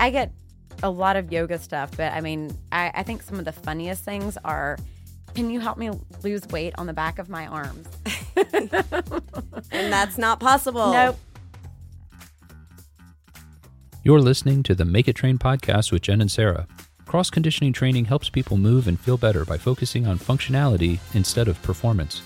[0.00, 0.32] I get
[0.82, 4.02] a lot of yoga stuff, but I mean, I, I think some of the funniest
[4.02, 4.78] things are
[5.34, 5.90] can you help me
[6.24, 7.86] lose weight on the back of my arms?
[9.70, 10.90] and that's not possible.
[10.90, 11.18] Nope.
[14.02, 16.66] You're listening to the Make It Train podcast with Jen and Sarah.
[17.04, 21.62] Cross conditioning training helps people move and feel better by focusing on functionality instead of
[21.62, 22.22] performance.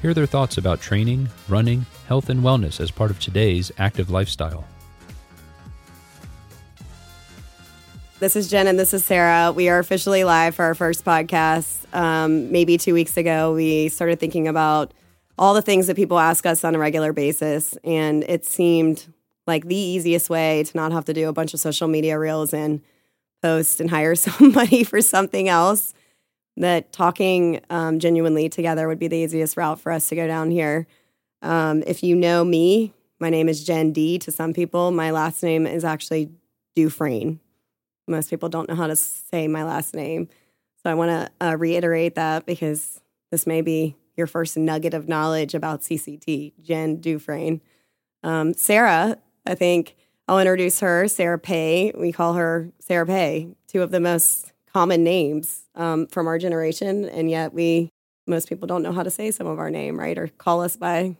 [0.00, 4.64] Hear their thoughts about training, running, health, and wellness as part of today's active lifestyle.
[8.20, 9.52] This is Jen and this is Sarah.
[9.52, 11.86] We are officially live for our first podcast.
[11.94, 14.92] Um, maybe two weeks ago, we started thinking about
[15.38, 17.78] all the things that people ask us on a regular basis.
[17.84, 19.06] And it seemed
[19.46, 22.52] like the easiest way to not have to do a bunch of social media reels
[22.52, 22.80] and
[23.40, 25.94] post and hire somebody for something else.
[26.56, 30.50] That talking um, genuinely together would be the easiest route for us to go down
[30.50, 30.88] here.
[31.40, 34.90] Um, if you know me, my name is Jen D to some people.
[34.90, 36.30] My last name is actually
[36.74, 37.38] Dufresne.
[38.08, 40.28] Most people don't know how to say my last name.
[40.82, 45.08] So I want to uh, reiterate that because this may be your first nugget of
[45.08, 47.60] knowledge about CCT, Jen Dufresne.
[48.22, 49.94] Um, Sarah, I think
[50.26, 51.92] I'll introduce her, Sarah Pay.
[51.96, 57.04] We call her Sarah Pay, two of the most common names um, from our generation.
[57.06, 57.90] And yet we,
[58.26, 60.18] most people don't know how to say some of our name, right?
[60.18, 61.16] Or call us by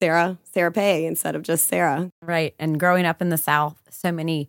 [0.00, 2.10] Sarah, Sarah Pay instead of just Sarah.
[2.22, 2.54] Right.
[2.58, 4.48] And growing up in the South, so many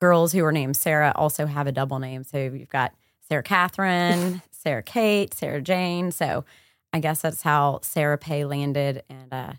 [0.00, 2.24] girls who are named Sarah also have a double name.
[2.24, 2.94] So you've got
[3.28, 6.10] Sarah Catherine, Sarah Kate, Sarah Jane.
[6.10, 6.44] So
[6.92, 9.02] I guess that's how Sarah Pay landed.
[9.08, 9.52] And uh,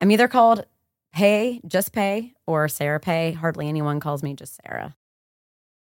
[0.00, 0.64] I'm either called
[1.12, 3.32] Pay, just Pay, or Sarah Pay.
[3.32, 4.94] Hardly anyone calls me just Sarah.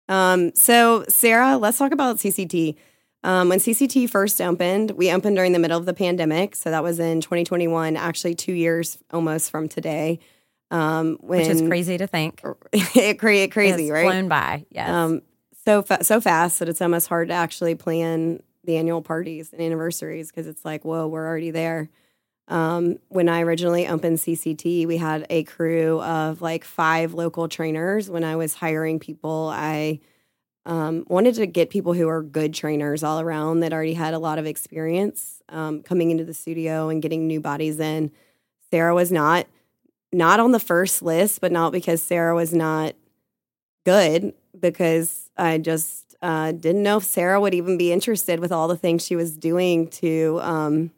[0.08, 2.76] Um, so, Sarah, let's talk about CCT.
[3.22, 6.56] Um, when CCT first opened, we opened during the middle of the pandemic.
[6.56, 10.18] So that was in 2021, actually two years almost from today.
[10.70, 12.42] Um, when, Which is crazy to think.
[12.72, 14.06] it crazy, crazy, it's right?
[14.06, 14.88] Flown by, yes.
[14.88, 15.22] Um,
[15.64, 19.60] so fa- so fast that it's almost hard to actually plan the annual parties and
[19.60, 21.88] anniversaries because it's like, whoa, we're already there.
[22.48, 28.10] Um, when I originally opened CCT, we had a crew of like five local trainers.
[28.10, 30.00] When I was hiring people, I
[30.66, 34.18] um, wanted to get people who are good trainers all around that already had a
[34.18, 38.10] lot of experience um, coming into the studio and getting new bodies in.
[38.70, 39.46] Sarah was not
[40.12, 42.94] not on the first list, but not because Sarah was not
[43.84, 48.68] good, because I just uh, didn't know if Sarah would even be interested with all
[48.68, 50.90] the things she was doing to um,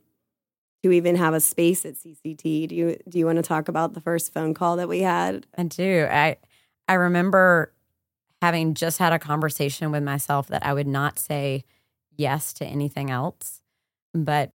[0.83, 2.69] to even have a space at CCT.
[2.69, 5.47] Do you do you want to talk about the first phone call that we had?
[5.57, 6.09] I do.
[6.11, 6.39] I
[6.89, 7.73] I remember
[8.41, 11.65] having just had a conversation with myself that I would not say
[12.17, 13.63] yes to anything else,
[14.13, 14.51] but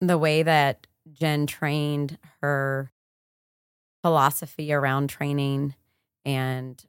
[0.00, 2.90] the way that Jen trained her
[4.02, 5.74] philosophy around training
[6.24, 6.82] and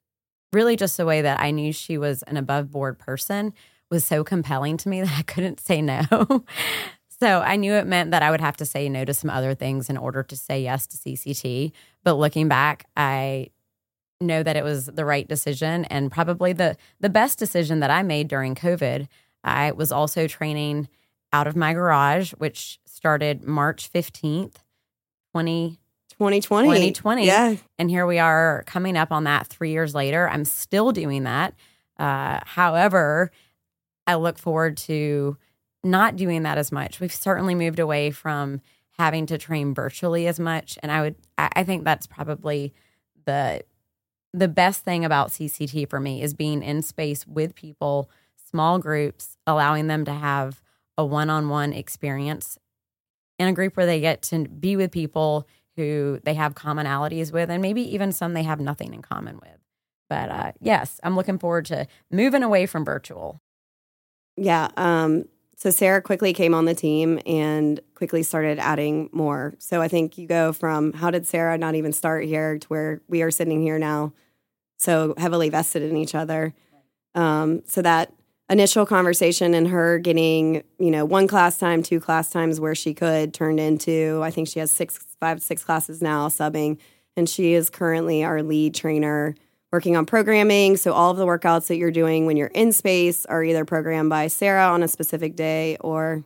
[0.54, 3.54] really just the way that I knew she was an above board person
[3.90, 6.06] was so compelling to me that I couldn't say no.
[7.20, 9.54] so I knew it meant that I would have to say no to some other
[9.54, 11.72] things in order to say yes to CCT.
[12.04, 13.48] But looking back, I
[14.20, 18.04] know that it was the right decision and probably the the best decision that I
[18.04, 19.08] made during COVID.
[19.44, 20.88] I was also training
[21.34, 24.58] out of my garage, which started March 15th,
[25.32, 25.80] 20
[26.22, 26.68] 2020.
[26.68, 27.26] 2020.
[27.26, 27.56] Yeah.
[27.80, 30.30] And here we are coming up on that three years later.
[30.30, 31.56] I'm still doing that.
[31.98, 33.32] Uh, however,
[34.06, 35.38] I look forward to
[35.84, 37.00] not doing that as much.
[37.00, 38.62] We've certainly moved away from
[39.00, 40.78] having to train virtually as much.
[40.84, 42.72] And I would, I think that's probably
[43.26, 43.64] the,
[44.32, 48.12] the best thing about CCT for me is being in space with people,
[48.48, 50.62] small groups, allowing them to have
[51.00, 52.60] a one on one experience
[53.40, 57.50] in a group where they get to be with people who they have commonalities with,
[57.50, 59.58] and maybe even some they have nothing in common with.
[60.10, 63.42] But uh, yes, I'm looking forward to moving away from virtual.
[64.36, 64.70] Yeah.
[64.76, 69.54] Um, so Sarah quickly came on the team and quickly started adding more.
[69.60, 73.02] So I think you go from how did Sarah not even start here to where
[73.08, 74.14] we are sitting here now,
[74.80, 76.56] so heavily vested in each other.
[77.14, 78.12] Um, so that
[78.52, 82.94] initial conversation and her getting, you know, one class time, two class times where she
[82.94, 86.78] could turned into, I think she has six, five, six classes now subbing.
[87.16, 89.36] And she is currently our lead trainer
[89.72, 90.76] working on programming.
[90.78, 94.10] So all of the workouts that you're doing when you're in space are either programmed
[94.10, 96.24] by Sarah on a specific day or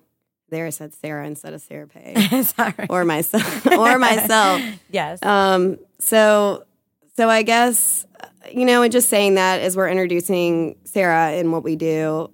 [0.49, 2.43] there I said Sarah instead of Sarah Pay.
[2.43, 2.87] Sorry.
[2.89, 3.65] Or myself.
[3.67, 4.61] or myself.
[4.89, 5.21] yes.
[5.23, 6.65] Um, so
[7.17, 8.05] so I guess
[8.51, 12.31] you know, and just saying that as we're introducing Sarah and what we do,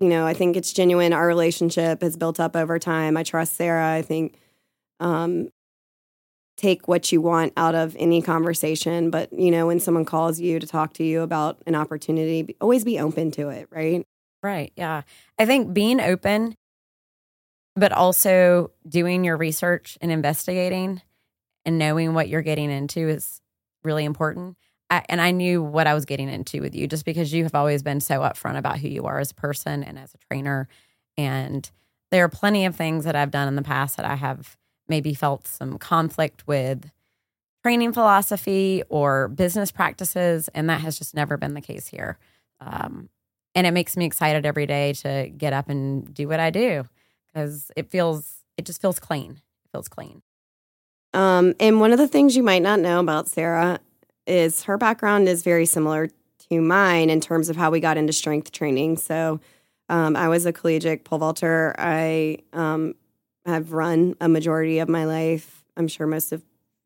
[0.00, 1.12] you know, I think it's genuine.
[1.12, 3.16] Our relationship has built up over time.
[3.16, 3.92] I trust Sarah.
[3.92, 4.38] I think
[4.98, 5.50] um,
[6.56, 10.58] take what you want out of any conversation, but you know, when someone calls you
[10.58, 14.06] to talk to you about an opportunity, always be open to it, right?
[14.42, 14.72] Right.
[14.76, 15.02] Yeah.
[15.38, 16.54] I think being open,
[17.76, 21.02] but also doing your research and investigating
[21.66, 23.39] and knowing what you're getting into is
[23.82, 24.56] really important.
[24.90, 27.54] I, and I knew what I was getting into with you just because you have
[27.54, 30.68] always been so upfront about who you are as a person and as a trainer.
[31.16, 31.70] And
[32.10, 34.56] there are plenty of things that I've done in the past that I have
[34.88, 36.90] maybe felt some conflict with
[37.62, 40.48] training philosophy or business practices.
[40.54, 42.18] And that has just never been the case here.
[42.60, 43.08] Um,
[43.54, 46.84] and it makes me excited every day to get up and do what I do
[47.26, 49.32] because it feels, it just feels clean.
[49.32, 50.22] It feels clean.
[51.12, 53.80] Um, and one of the things you might not know about Sarah
[54.26, 56.08] is her background is very similar
[56.50, 58.96] to mine in terms of how we got into strength training.
[58.96, 59.40] So
[59.88, 61.74] um, I was a collegiate pole vaulter.
[61.78, 62.94] I um,
[63.44, 65.64] have run a majority of my life.
[65.76, 66.42] I'm sure most of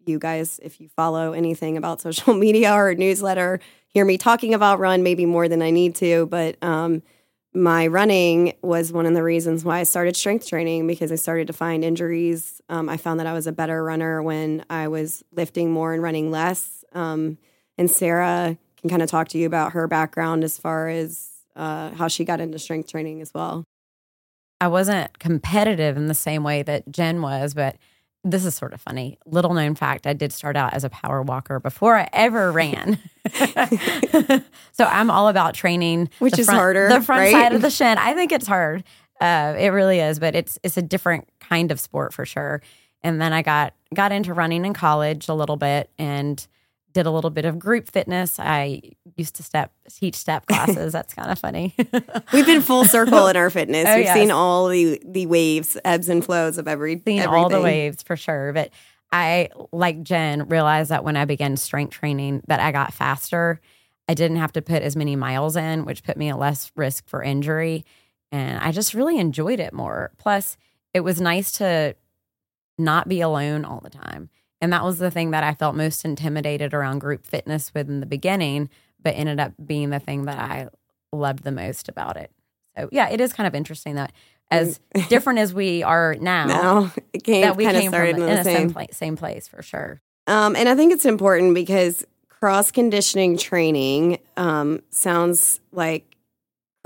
[0.06, 4.78] you guys, if you follow anything about social media or newsletter, hear me talking about
[4.78, 6.26] run maybe more than I need to.
[6.26, 7.02] But um,
[7.54, 11.46] my running was one of the reasons why I started strength training because I started
[11.46, 12.60] to find injuries.
[12.68, 16.02] Um, I found that I was a better runner when I was lifting more and
[16.02, 16.84] running less.
[16.92, 17.38] Um,
[17.78, 21.90] and Sarah can kind of talk to you about her background as far as uh,
[21.90, 23.64] how she got into strength training as well.
[24.60, 27.76] I wasn't competitive in the same way that Jen was, but
[28.24, 29.18] this is sort of funny.
[29.26, 32.98] Little known fact I did start out as a power walker before I ever ran.
[34.72, 36.88] so I'm all about training, which is front, harder.
[36.88, 37.32] The front right?
[37.32, 37.98] side of the shin.
[37.98, 38.82] I think it's hard.
[39.20, 42.62] Uh, it really is, but it's it's a different kind of sport for sure.
[43.02, 46.44] And then I got got into running in college a little bit and
[46.94, 48.38] did a little bit of group fitness.
[48.40, 48.80] I
[49.16, 50.92] used to step teach step classes.
[50.92, 51.74] That's kind of funny.
[52.32, 53.84] We've been full circle in our fitness.
[53.88, 54.16] Oh, We've yes.
[54.16, 57.28] seen all the the waves, ebbs and flows of every seen everything.
[57.28, 58.52] all the waves for sure.
[58.54, 58.70] But
[59.12, 63.60] I, like Jen, realized that when I began strength training, that I got faster.
[64.08, 67.08] I didn't have to put as many miles in, which put me at less risk
[67.08, 67.84] for injury,
[68.32, 70.10] and I just really enjoyed it more.
[70.18, 70.56] Plus,
[70.92, 71.94] it was nice to
[72.76, 74.28] not be alone all the time.
[74.64, 78.00] And that was the thing that I felt most intimidated around group fitness with in
[78.00, 78.70] the beginning,
[79.02, 80.68] but ended up being the thing that I
[81.12, 82.30] loved the most about it.
[82.74, 84.10] So, yeah, it is kind of interesting that
[84.50, 84.80] as
[85.10, 88.42] different as we are now, Now came that we kind of came from in the
[88.42, 88.72] same same.
[88.72, 90.00] place, same place for sure.
[90.26, 96.16] Um, and I think it's important because cross conditioning training um, sounds like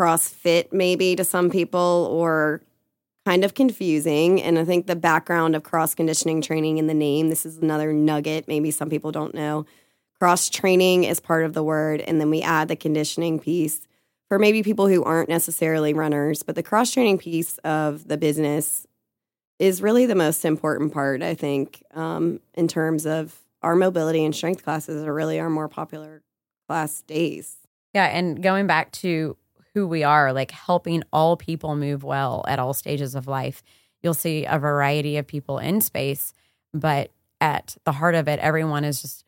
[0.01, 2.61] CrossFit maybe to some people or
[3.29, 4.43] kind of confusing.
[4.43, 7.93] And I think the background of cross conditioning training in the name, this is another
[7.93, 9.67] nugget, maybe some people don't know.
[10.19, 13.87] Cross training is part of the word, and then we add the conditioning piece
[14.29, 16.43] for maybe people who aren't necessarily runners.
[16.43, 18.87] But the cross training piece of the business
[19.59, 24.35] is really the most important part, I think, um, in terms of our mobility and
[24.35, 26.23] strength classes are really our more popular
[26.67, 27.59] class days.
[27.93, 29.37] Yeah, and going back to
[29.79, 33.63] who we are, like helping all people move well at all stages of life.
[34.03, 36.35] You'll see a variety of people in space,
[36.75, 39.25] but at the heart of it, everyone is just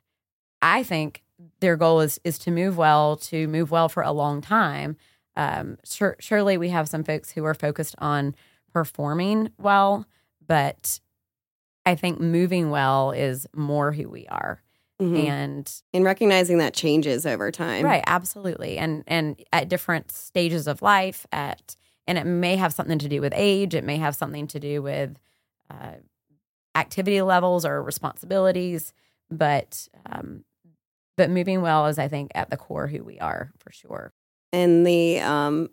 [0.61, 1.23] I think
[1.61, 4.97] their goal is is to move well, to move well for a long time.
[5.37, 8.35] Um, sur- surely we have some folks who are focused on
[8.73, 10.05] performing well,
[10.45, 10.99] but
[11.87, 14.63] I think moving well is more who we are.
[15.01, 15.17] Mhm.
[15.17, 17.85] And And recognizing that changes over time.
[17.85, 21.77] right, absolutely, and and at different stages of life, at
[22.07, 23.75] and it may have something to do with age.
[23.75, 25.17] It may have something to do with
[25.71, 25.95] uh,
[26.75, 28.93] activity levels or responsibilities,
[29.31, 30.45] but um,
[31.17, 34.13] but moving well is, I think, at the core who we are for sure.
[34.53, 35.71] And the um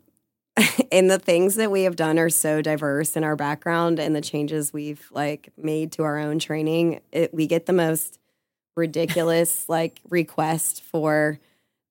[0.91, 4.21] and the things that we have done are so diverse in our background and the
[4.21, 7.01] changes we've like made to our own training.
[7.11, 8.19] It, we get the most
[8.77, 11.39] ridiculous like request for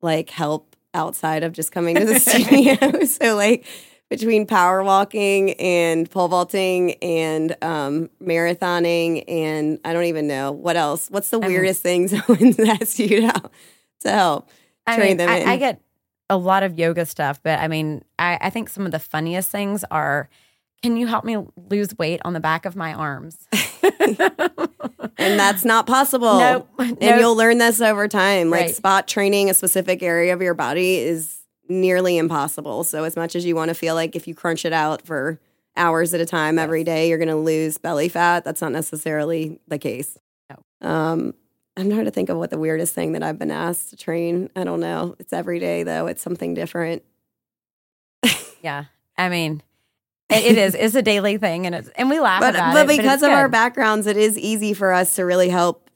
[0.00, 3.05] like help outside of just coming to the studio.
[3.05, 3.66] so like
[4.09, 10.76] between power walking and pole vaulting and um, marathoning and I don't even know what
[10.76, 11.11] else.
[11.11, 13.50] What's the I mean- weirdest thing someone's asked you to,
[14.00, 14.50] to help?
[14.87, 15.49] I Train mean, them I, in.
[15.49, 15.81] I get
[16.31, 19.50] a lot of yoga stuff, but I mean, I, I think some of the funniest
[19.50, 20.28] things are.
[20.83, 21.38] Can you help me
[21.71, 23.49] lose weight on the back of my arms?
[25.19, 26.38] And that's not possible.
[26.38, 26.69] Nope.
[26.78, 27.21] And Nope.
[27.21, 28.50] you'll learn this over time.
[28.50, 28.75] Like Right.
[28.75, 31.38] spot training a specific area of your body is
[31.69, 32.85] nearly impossible.
[32.85, 35.40] So as much as you want to feel like if you crunch it out for
[35.76, 39.61] hours at a time every day, you're going to lose belly fat, that's not necessarily
[39.69, 40.16] the case.
[40.49, 40.88] No.
[40.88, 41.35] Um,
[41.76, 44.49] I'm trying to think of what the weirdest thing that I've been asked to train.
[44.57, 45.14] I don't know.
[45.19, 46.07] It's every day though.
[46.07, 47.02] It's something different.
[48.62, 48.85] Yeah,
[49.16, 49.62] I mean,
[50.30, 50.75] it, is.
[50.75, 52.97] It's a daily thing, and it's and we laugh but about but it.
[52.97, 55.90] because it's of our backgrounds, it is easy for us to really help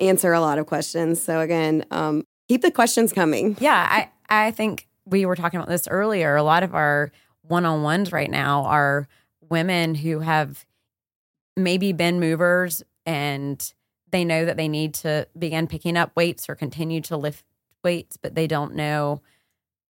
[0.00, 1.20] answer a lot of questions.
[1.22, 3.56] So again, um, keep the questions coming.
[3.60, 4.10] Yeah, I
[4.46, 6.36] I think we were talking about this earlier.
[6.36, 9.08] A lot of our one-on-ones right now are
[9.48, 10.64] women who have
[11.56, 13.72] maybe been movers and
[14.10, 17.44] they know that they need to begin picking up weights or continue to lift
[17.84, 19.20] weights, but they don't know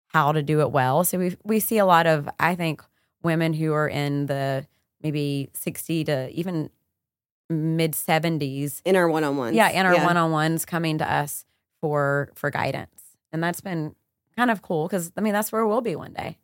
[0.08, 1.04] how to do it well.
[1.04, 2.82] So we we see a lot of I think
[3.22, 4.66] women who are in the
[5.02, 6.70] maybe 60 to even
[7.50, 9.56] mid 70s in our one-on-ones.
[9.56, 11.44] Yeah, in our one-on-ones coming to us
[11.80, 13.16] for for guidance.
[13.32, 13.94] And that's been
[14.36, 16.38] kind of cool cuz I mean that's where we'll be one day.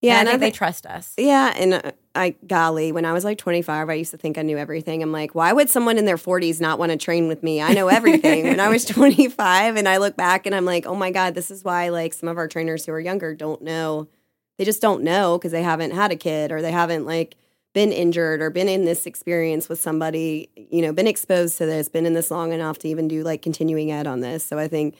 [0.00, 1.14] Yeah, and, and I think I they trust us.
[1.16, 4.42] Yeah, and uh, I golly, when I was like 25, I used to think I
[4.42, 5.02] knew everything.
[5.02, 7.62] I'm like, why would someone in their 40s not want to train with me?
[7.62, 8.44] I know everything.
[8.44, 11.50] when I was 25 and I look back and I'm like, "Oh my god, this
[11.50, 14.08] is why like some of our trainers who are younger don't know.
[14.58, 17.36] They just don't know because they haven't had a kid or they haven't like
[17.72, 21.88] been injured or been in this experience with somebody, you know, been exposed to this,
[21.88, 24.46] been in this long enough to even do like continuing ed on this.
[24.46, 24.96] So I think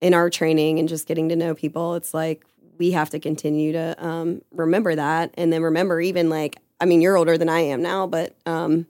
[0.00, 2.44] in our training and just getting to know people, it's like
[2.78, 7.00] we have to continue to um, remember that and then remember even like i mean
[7.00, 8.86] you're older than i am now but um,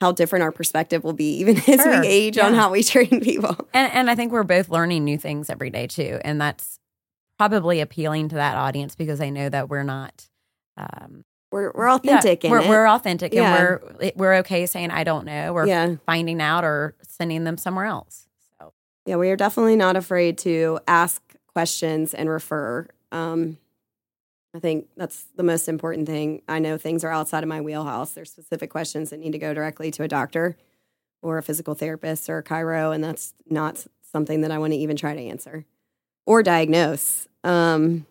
[0.00, 2.00] how different our perspective will be even as Sure.
[2.00, 5.18] we age on how we train people And and I think we're both learning new
[5.18, 6.78] things every day too, and that's
[7.38, 10.28] probably appealing to that audience because they know that we're not.
[10.76, 13.54] Um, we're, we're authentic yeah, in we're, it we're authentic, Yeah.
[13.54, 17.56] and we're we're okay saying I don't know, or yeah finding out, or sending them
[17.56, 18.26] somewhere else.
[18.60, 18.72] So
[19.06, 23.56] yeah we are definitely not afraid to ask questions and refer um,
[24.54, 28.12] i think that's the most important thing i know things are outside of my wheelhouse
[28.12, 30.54] there's specific questions that need to go directly to a doctor
[31.22, 34.78] or a physical therapist or a chiro and that's not something that i want to
[34.78, 35.64] even try to answer
[36.26, 37.26] or diagnose.
[37.44, 38.06] Um,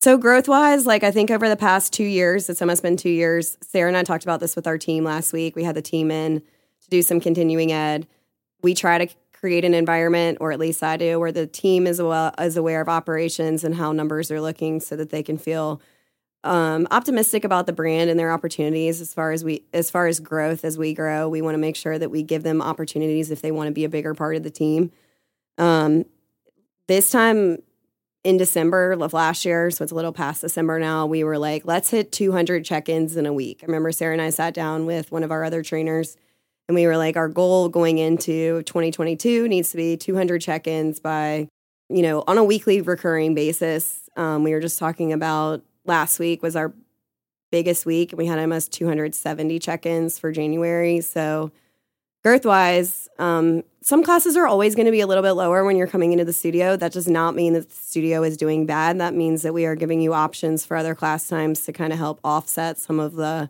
[0.00, 3.10] so growth wise like i think over the past two years it's almost been two
[3.10, 5.56] years sarah and i talked about this with our team last week.
[5.56, 8.06] We had the team in to do some continuing ed.
[8.62, 12.00] We try to create an environment or at least i do where the team is,
[12.00, 15.80] well, is aware of operations and how numbers are looking so that they can feel
[16.44, 20.20] um, optimistic about the brand and their opportunities as far as we as far as
[20.20, 21.28] growth as we grow.
[21.28, 23.84] We want to make sure that we give them opportunities if they want to be
[23.84, 24.92] a bigger part of the team.
[25.58, 26.04] Um,
[26.88, 27.58] this time
[28.24, 31.62] in December of last year, so it's a little past December now, we were like,
[31.64, 33.60] let's hit 200 check ins in a week.
[33.62, 36.16] I remember Sarah and I sat down with one of our other trainers
[36.68, 40.98] and we were like, our goal going into 2022 needs to be 200 check ins
[40.98, 41.48] by,
[41.88, 44.08] you know, on a weekly recurring basis.
[44.16, 46.72] Um, we were just talking about last week was our
[47.52, 51.00] biggest week and we had almost 270 check ins for January.
[51.00, 51.52] So,
[52.26, 55.76] girth wise, um, some classes are always going to be a little bit lower when
[55.76, 56.74] you're coming into the studio.
[56.74, 58.98] That does not mean that the studio is doing bad.
[58.98, 62.00] That means that we are giving you options for other class times to kind of
[62.00, 63.48] help offset some of the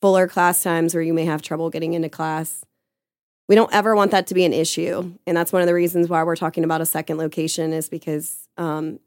[0.00, 2.64] fuller class times where you may have trouble getting into class.
[3.48, 5.12] We don't ever want that to be an issue.
[5.26, 8.48] And that's one of the reasons why we're talking about a second location is because
[8.56, 9.00] um,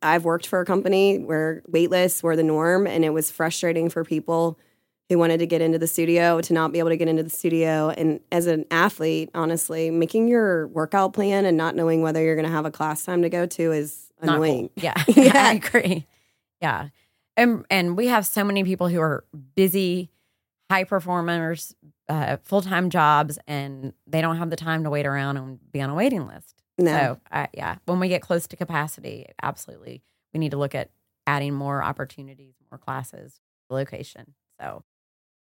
[0.00, 4.04] I've worked for a company where waitlists were the norm and it was frustrating for
[4.04, 4.60] people
[5.08, 7.30] who wanted to get into the studio to not be able to get into the
[7.30, 7.90] studio.
[7.90, 12.46] And as an athlete, honestly, making your workout plan and not knowing whether you're going
[12.46, 14.44] to have a class time to go to is not cool.
[14.44, 14.70] annoying.
[14.76, 15.48] Yeah, Yeah.
[15.48, 16.06] I agree.
[16.60, 16.88] Yeah,
[17.36, 20.10] and and we have so many people who are busy,
[20.70, 21.74] high performers,
[22.08, 25.82] uh, full time jobs, and they don't have the time to wait around and be
[25.82, 26.54] on a waiting list.
[26.78, 26.92] No.
[26.92, 30.90] So, I yeah, when we get close to capacity, absolutely, we need to look at
[31.26, 34.34] adding more opportunities, more classes, location.
[34.60, 34.82] So,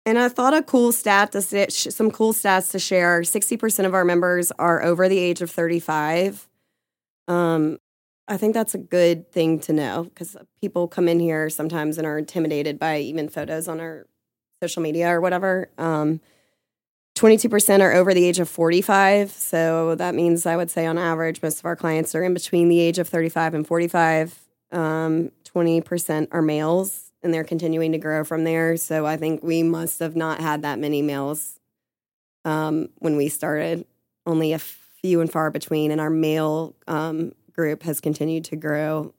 [0.06, 3.22] And I thought a cool stat to sh- some cool stats to share.
[3.22, 6.48] 60% of our members are over the age of 35.
[7.28, 7.80] Um,
[8.28, 12.06] I think that's a good thing to know because people come in here sometimes and
[12.06, 14.06] are intimidated by even photos on our
[14.62, 15.70] social media or whatever.
[15.78, 16.20] Um,
[17.16, 19.32] 22% are over the age of 45.
[19.32, 22.70] So that means I would say on average, most of our clients are in between
[22.70, 24.38] the age of 35 and 45.
[24.72, 28.78] Um, 20% are males and they're continuing to grow from there.
[28.78, 31.60] So I think we must have not had that many males
[32.46, 33.86] um, when we started,
[34.26, 35.92] only a few and far between.
[35.92, 39.14] And our male um, group has continued to grow.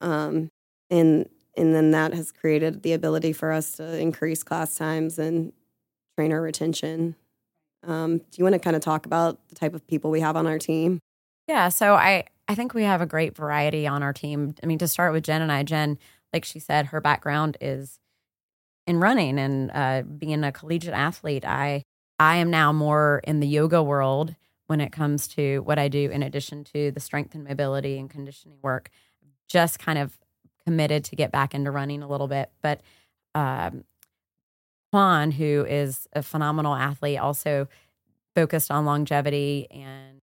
[0.00, 0.50] Um,
[0.90, 5.52] and and then that has created the ability for us to increase class times and
[6.16, 7.14] trainer retention.
[7.86, 10.36] Um, do you want to kind of talk about the type of people we have
[10.36, 10.98] on our team?
[11.46, 14.54] Yeah, so I I think we have a great variety on our team.
[14.62, 15.98] I mean, to start with Jen and I, Jen,
[16.34, 17.98] like she said, her background is
[18.86, 21.44] in running and uh, being a collegiate athlete.
[21.46, 21.84] I
[22.18, 24.34] I am now more in the yoga world
[24.66, 28.10] when it comes to what I do, in addition to the strength and mobility and
[28.10, 28.90] conditioning work.
[29.48, 30.18] Just kind of
[30.66, 32.80] committed to get back into running a little bit, but
[33.34, 33.84] um,
[34.92, 37.68] Juan, who is a phenomenal athlete, also
[38.34, 40.20] focused on longevity and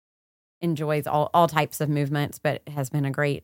[0.61, 3.43] enjoys all, all types of movements, but has been a great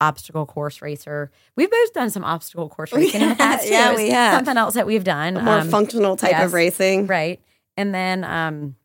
[0.00, 1.30] obstacle course racer.
[1.56, 3.68] We've both done some obstacle course racing in the past.
[3.68, 4.34] Yeah, we have.
[4.34, 5.36] Something else that we've done.
[5.36, 6.46] A more Um, functional type yes.
[6.46, 7.06] of racing.
[7.06, 7.40] Right.
[7.76, 8.76] And then um,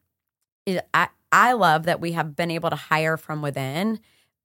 [0.66, 4.00] it, I, I love that we have been able to hire from within.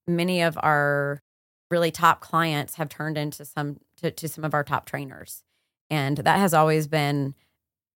[0.07, 1.23] Many of our
[1.71, 5.43] really top clients have turned into some to, to some of our top trainers.
[5.91, 7.35] And that has always been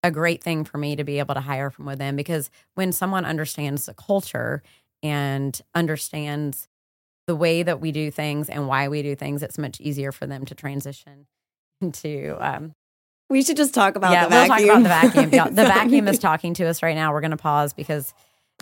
[0.03, 3.25] a great thing for me to be able to hire from within because when someone
[3.25, 4.63] understands the culture
[5.03, 6.69] and understands
[7.31, 10.27] the way that we do things and why we do things, it's much easier for
[10.27, 11.29] them to transition
[11.81, 12.75] into um,
[13.29, 14.69] We should just talk about yeah, the we'll vacuum.
[14.69, 15.55] talk about the vacuum.
[15.55, 17.13] The vacuum is talking to us right now.
[17.13, 18.13] We're going to pause because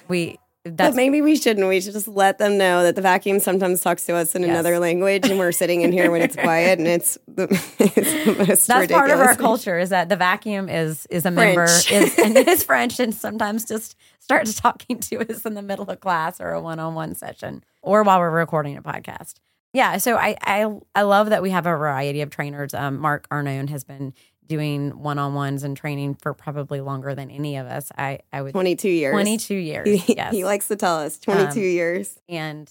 [0.07, 1.67] we But maybe we shouldn't.
[1.67, 4.51] We should just let them know that the vacuum sometimes talks to us in Yes.
[4.51, 7.45] another language, and we're sitting in here when it's quiet, and it's the,
[7.79, 11.31] it's the most that's part of our culture is that the vacuum is is a
[11.31, 15.87] member is and is French and sometimes just starts talking to us in the middle
[15.89, 19.35] of class or a one on one session or while we're recording a podcast.
[19.73, 22.75] Yeah, so I I I love that we have a variety of trainers.
[22.75, 24.15] Um, Mark Arnone has been
[24.47, 27.93] doing one on ones and training for probably longer than any of us.
[27.99, 29.13] I I would 22 years.
[29.13, 30.03] 22 years.
[30.03, 30.33] He, yes.
[30.33, 32.19] he likes to tell us 22 Um, years.
[32.29, 32.71] and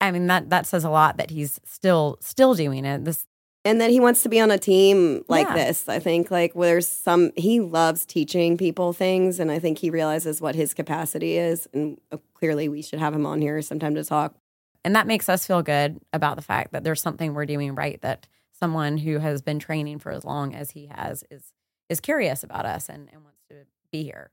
[0.00, 3.04] I mean that that says a lot that he's still still doing it.
[3.04, 3.26] This
[3.64, 5.54] And that he wants to be on a team like Yeah.
[5.66, 5.86] this.
[5.88, 9.90] I think like where there's some he loves teaching people things, and I think he
[9.90, 13.94] realizes what his capacity is, and uh, clearly we should have him on here sometime
[13.96, 14.34] to talk.
[14.82, 18.00] and that makes us feel good about the fact that there's something we're doing right
[18.00, 18.26] that
[18.58, 21.52] someone who has been training for as long as he has is
[21.90, 23.56] is curious about us and, and wants to
[23.92, 24.30] be here.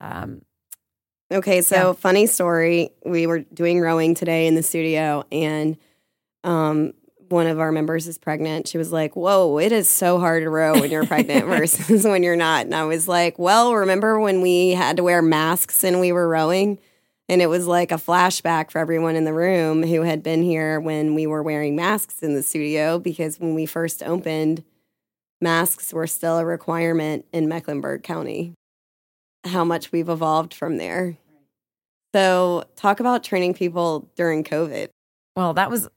[0.00, 0.42] Um,
[1.32, 1.92] Okay, so Yeah.
[1.94, 2.90] funny story.
[3.06, 5.76] We were doing rowing today in the studio, and
[6.44, 6.92] um,
[7.28, 8.68] one of our members is pregnant.
[8.68, 12.22] She was like, Whoa, it is so hard to row when you're pregnant versus when
[12.22, 12.66] you're not.
[12.66, 16.28] And I was like, Well, remember when we had to wear masks and we were
[16.28, 16.78] rowing?
[17.28, 20.78] And it was like a flashback for everyone in the room who had been here
[20.78, 24.62] when we were wearing masks in the studio because when we first opened,
[25.40, 28.52] masks were still a requirement in Mecklenburg County.
[29.44, 31.16] How much we've evolved from there.
[32.14, 34.88] So, talk about training people during COVID.
[35.34, 35.88] well, that was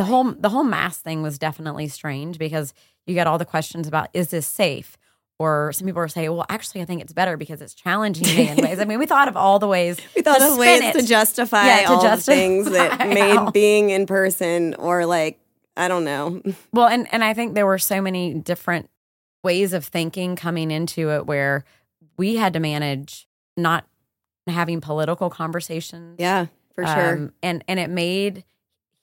[0.00, 2.72] the whole the whole mask thing was definitely strange because
[3.06, 4.96] you get all the questions about is this safe?
[5.38, 8.48] Or some people were saying, well, actually, I think it's better because it's challenging me
[8.48, 8.78] in ways.
[8.78, 9.98] I mean, we thought of all the ways.
[10.16, 10.92] We thought of ways it.
[11.00, 15.04] to justify Yeah, to all justify the things that made how- being in person or
[15.06, 15.38] like,
[15.76, 16.40] I don't know.
[16.72, 18.88] Well, and and I think there were so many different
[19.44, 21.64] ways of thinking coming into it where
[22.16, 23.84] we had to manage not
[24.46, 26.16] having political conversations.
[26.18, 27.12] Yeah, for sure.
[27.14, 28.44] Um, and and it made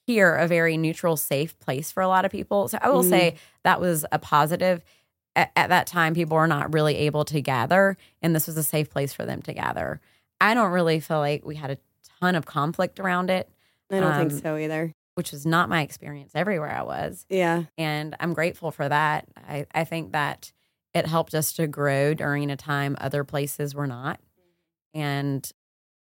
[0.08, 2.66] here a very neutral, safe place for a lot of people.
[2.68, 3.10] So I will Mhm.
[3.10, 4.82] say that was a positive.
[5.36, 8.62] At, at that time, people were not really able to gather, and this was a
[8.62, 10.00] safe place for them to gather.
[10.40, 11.78] I don't really feel like we had a
[12.20, 13.50] ton of conflict around it,
[13.90, 14.92] I don't um, think so either.
[15.14, 17.64] which was not my experience everywhere I was Yeah.
[17.76, 19.26] and I'm grateful for that.
[19.36, 20.52] I, I think that
[20.94, 24.20] it helped us to grow during a time other places were not,
[24.94, 25.52] and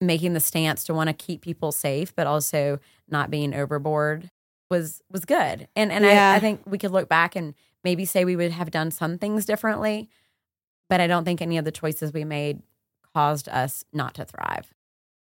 [0.07, 4.29] making the stance to want to keep people safe, but also not being overboard
[4.69, 5.67] was was good.
[5.75, 6.31] And and Yeah.
[6.31, 9.17] I, I think we could look back and maybe say we would have done some
[9.17, 10.09] things differently,
[10.89, 12.61] but I don't think any of the choices we made
[13.13, 14.73] caused us not to thrive.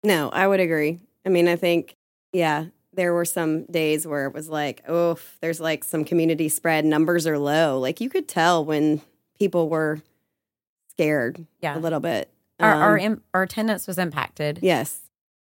[0.04, 1.00] No, I would agree.
[1.26, 1.96] I mean, I think,
[2.34, 6.84] yeah, there were some days where it was like, oh, there's like some community spread,
[6.86, 7.80] numbers are low.
[7.80, 9.02] Like you could tell when
[9.38, 10.00] people were
[10.92, 12.30] scared Yeah, a little bit.
[12.60, 14.60] Our our, Um, im- our attendance was impacted.
[14.62, 15.02] yes.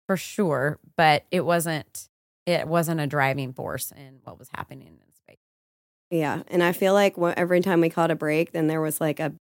[0.06, 2.08] for sure, but it wasn't
[2.46, 5.36] it wasn't a driving force in what was happening in space.
[6.10, 6.42] Yeah.
[6.48, 9.34] And I feel like every time we caught a break, then there was like a,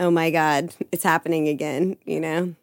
[0.00, 2.54] oh my God, it's happening again, you know?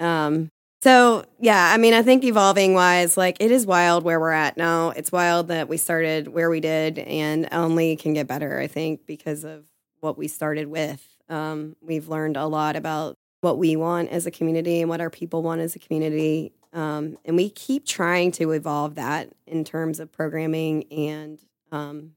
[0.00, 0.48] Um,
[0.82, 4.56] so yeah, I mean, I think evolving wise, like it is wild where we're at
[4.56, 4.90] now.
[4.90, 9.04] It's wild that we started where we did and only can get better, I think,
[9.06, 9.64] because of
[10.00, 11.06] what we started with.
[11.28, 15.10] Um, we've learned a lot about what we want as a community and what our
[15.10, 16.52] people want as a community.
[16.72, 21.38] Um, and we keep trying to evolve that in terms of programming and
[21.72, 22.12] um,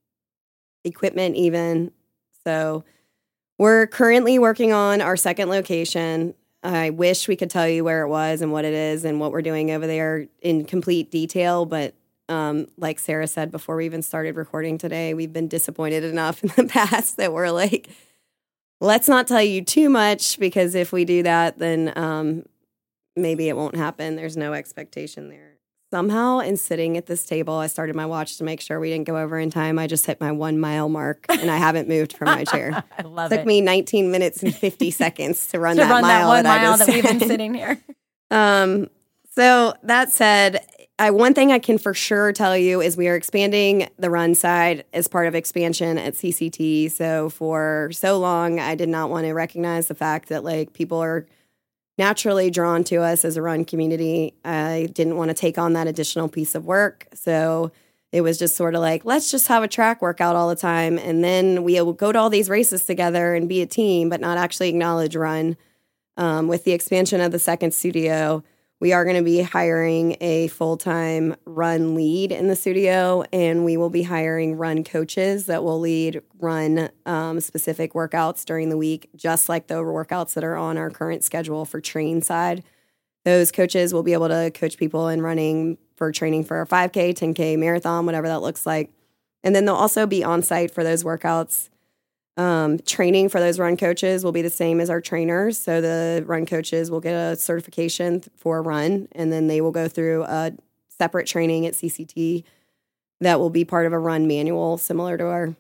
[0.84, 1.91] equipment, even.
[2.45, 2.84] So
[3.58, 6.34] we're currently working on our second location.
[6.63, 9.32] I wish we could tell you where it was and what it is and what
[9.32, 11.93] we're doing over there in complete detail, but
[12.29, 16.51] um, like Sarah said before we even started recording today, we've been disappointed enough in
[16.55, 17.89] the past that we're like,
[18.79, 22.45] let's not tell you too much because if we do that, then um,
[23.15, 24.15] maybe it won't happen.
[24.15, 25.57] There's no expectation there.
[25.91, 29.07] somehow in sitting at this table, I started my watch to make sure we didn't
[29.07, 29.79] go over in time.
[29.79, 32.83] I just hit my one mile mark and I haven't moved from my chair.
[32.97, 33.37] I love it.
[33.37, 33.47] Took it.
[33.47, 36.61] me 19 minutes and 50 seconds to run to that run mile that one that,
[36.61, 37.79] mile that we've been sitting here.
[38.31, 38.91] Um,
[39.33, 40.63] so that said,
[40.99, 44.35] I, one thing I can for sure tell you is we are expanding the run
[44.35, 46.91] side as part of expansion at CCT.
[46.91, 51.01] So for so long, I did not want to recognize the fact that like people
[51.01, 51.25] are
[51.97, 54.33] naturally drawn to us as a run community.
[54.43, 57.07] I didn't want to take on that additional piece of work.
[57.13, 57.71] So
[58.12, 60.97] it was just sort of like, let's just have a track workout all the time.
[60.97, 64.19] And then we will go to all these races together and be a team, but
[64.19, 65.55] not actually acknowledge run.
[66.17, 68.43] Um, with the expansion of the second studio,
[68.79, 73.65] we are going to be hiring a full time run lead in the studio, and
[73.65, 78.77] we will be hiring run coaches that will lead run um, specific workouts during the
[78.77, 82.63] week, just like the workouts that are on our current schedule for train side.
[83.25, 87.13] Those coaches will be able to coach people in running for training for a 5K,
[87.13, 88.91] 10K, marathon, whatever that looks like.
[89.43, 91.69] And then they'll also be on site for those workouts
[92.39, 95.58] um, training for those run coaches will be the same as our trainers.
[95.58, 99.73] So the run coaches will get a certification for a run, and then they will
[99.73, 100.54] go through a
[100.88, 102.45] separate training at CCT
[103.19, 105.56] that will be part of a run manual, similar to our.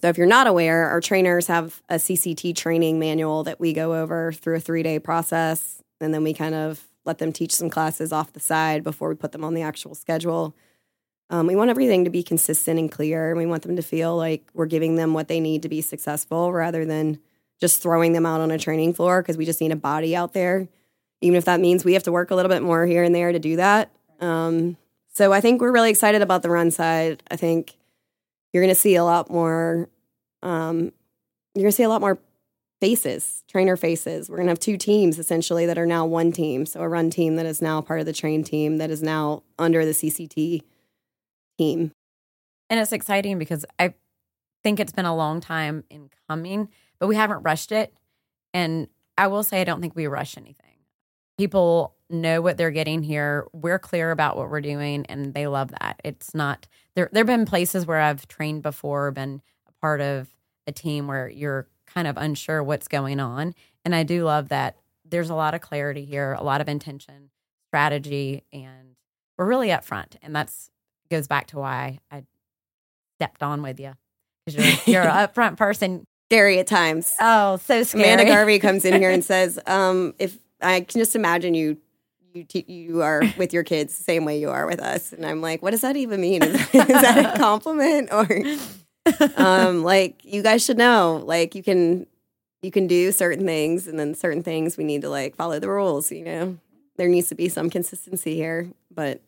[0.00, 3.94] So if you're not aware, our trainers have a CCT training manual that we go
[3.94, 7.68] over through a three day process, and then we kind of let them teach some
[7.68, 10.54] classes off the side before we put them on the actual schedule.
[11.32, 13.30] Um, we want everything to be consistent and clear.
[13.30, 15.80] and We want them to feel like we're giving them what they need to be
[15.80, 17.18] successful rather than
[17.58, 20.34] just throwing them out on a training floor because we just need a body out
[20.34, 20.68] there.
[21.22, 23.32] Even if that means we have to work a little bit more here and there
[23.32, 23.90] to do that.
[24.20, 24.76] Um,
[25.08, 27.22] so I think we're really excited about the run side.
[27.30, 27.78] I think
[28.52, 29.88] you're going to see a lot more.
[30.42, 30.92] Um,
[31.54, 32.18] you're going to see a lot more
[32.78, 34.28] faces, trainer faces.
[34.28, 36.66] We're going to have two teams essentially that are now one team.
[36.66, 39.44] So a run team that is now part of the train team that is now
[39.58, 40.62] under the CCT
[41.58, 41.92] team.
[42.70, 43.94] And it's exciting because I
[44.62, 47.94] think it's been a long time in coming, but we haven't rushed it.
[48.54, 48.88] And
[49.18, 50.66] I will say, I don't think we rush anything.
[51.38, 53.46] People know what they're getting here.
[53.52, 56.00] We're clear about what we're doing, and they love that.
[56.04, 57.08] It's not there.
[57.12, 60.28] There have been places where I've trained before, been a part of
[60.66, 64.76] a team where you're kind of unsure what's going on, and I do love that.
[65.04, 67.30] There's a lot of clarity here, a lot of intention,
[67.68, 68.96] strategy, and
[69.36, 70.70] we're really upfront, and that's
[71.12, 72.24] goes back to why I
[73.18, 73.92] stepped on with you
[74.44, 76.04] because you're you're an upfront person.
[76.30, 77.14] Scary at times.
[77.20, 78.04] Oh, so scary.
[78.04, 81.76] Amanda Garvey comes in here and says, um, "If I can just imagine you,
[82.32, 85.26] you te- you are with your kids the same way you are with us," and
[85.26, 86.42] I'm like, "What does that even mean?
[86.42, 88.26] Is, is that a compliment or
[89.36, 91.22] um, like you guys should know?
[91.22, 92.06] Like you can
[92.62, 95.68] you can do certain things, and then certain things we need to like follow the
[95.68, 96.10] rules.
[96.10, 96.58] You know,
[96.96, 99.20] there needs to be some consistency here, but."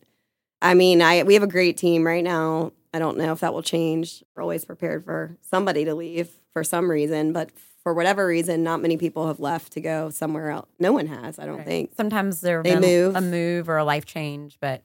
[0.65, 2.73] I mean, I we have a great team right now.
[2.93, 4.25] I don't know if that will change.
[4.35, 7.51] We're always prepared for somebody to leave for some reason, but
[7.83, 10.69] for whatever reason, not many people have left to go somewhere else.
[10.79, 11.67] No one has, I don't Right.
[11.67, 11.91] think.
[11.97, 13.15] Sometimes there They move.
[13.15, 14.83] a move or a life change, but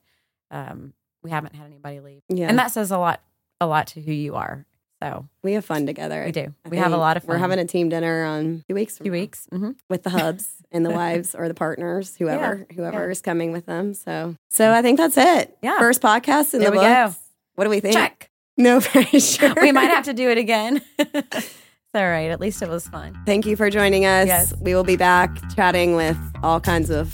[0.51, 3.21] um, we haven't had anybody leave, Yeah, and that says a lot
[3.61, 4.65] a lot to who you are.
[5.01, 6.23] So we have fun together.
[6.25, 6.53] we do.
[6.65, 7.35] I we have a lot of fun.
[7.35, 8.99] We're having a team dinner on two weeks.
[8.99, 9.47] now weeks.
[9.49, 13.11] hmm with the hubs and the wives or the partners, whoever whoever yeah.
[13.11, 13.93] is coming with them.
[13.93, 15.57] So, so I think that's it.
[15.61, 15.79] Yeah.
[15.79, 17.15] first podcast in There the we go.
[17.55, 17.95] What do we think?
[17.95, 18.29] Check.
[18.57, 19.53] No pressure.
[19.61, 20.81] we might have to do it again.
[20.99, 21.55] it's
[21.93, 22.29] all right.
[22.29, 23.17] At least it was fun.
[23.25, 24.27] Thank you for joining us.
[24.27, 24.53] Yes.
[24.59, 27.11] We will be back chatting with all kinds of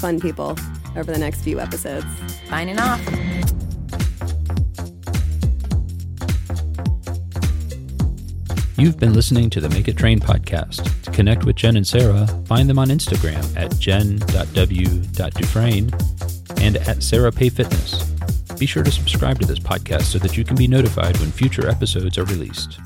[0.00, 0.56] fun people
[0.96, 2.06] over the next few episodes.
[2.48, 3.00] Signing off.
[8.80, 11.02] You've been listening to the Make It Train podcast.
[11.02, 15.90] To connect with Jen and Sarah, find them on Instagram at jen.w.dufresne
[16.62, 18.02] and at Sarah Pay Fitness.
[18.58, 21.68] Be sure to subscribe to this podcast so that you can be notified when future
[21.68, 22.80] episodes are released.